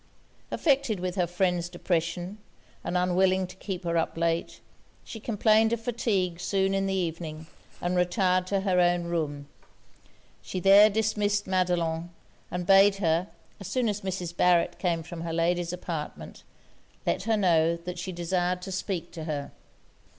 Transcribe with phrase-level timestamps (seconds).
[0.49, 2.39] Affected with her friend's depression,
[2.83, 4.59] and unwilling to keep her up late,
[5.03, 7.45] she complained of fatigue soon in the evening,
[7.81, 9.47] and retired to her own room.
[10.41, 12.09] She there dismissed Madelon,
[12.49, 13.27] and bade her,
[13.59, 14.35] as soon as Mrs.
[14.35, 16.41] Barret came from her lady's apartment,
[17.05, 19.51] let her know that she desired to speak to her.